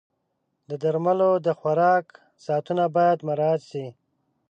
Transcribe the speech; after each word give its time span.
د 0.69 0.71
درملو 0.83 1.31
د 1.45 1.47
خوراک 1.59 2.07
ساعتونه 2.45 2.83
باید 2.95 3.19
مراعت 3.27 3.61
شي. 3.71 3.85